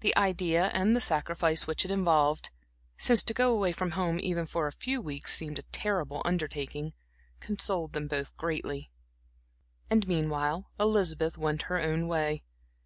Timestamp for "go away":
3.34-3.72